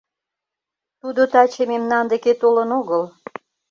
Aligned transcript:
—Тудо 1.01 1.21
таче 1.33 1.63
мемнан 1.71 2.05
деке 2.11 2.31
толын 2.41 2.69
огыл. 2.79 3.03